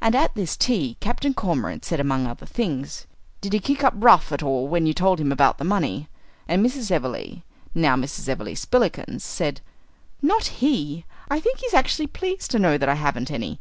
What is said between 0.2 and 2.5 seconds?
this tea Captain Cormorant said, among other